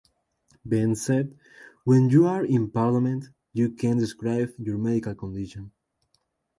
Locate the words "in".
2.43-2.71